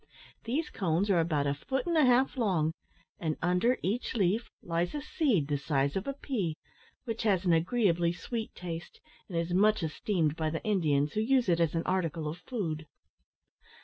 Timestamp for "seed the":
5.03-5.59